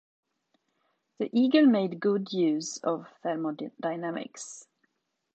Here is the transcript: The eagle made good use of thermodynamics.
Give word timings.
The 1.19 1.29
eagle 1.31 1.67
made 1.67 1.99
good 1.99 2.33
use 2.33 2.77
of 2.79 3.07
thermodynamics. 3.21 4.65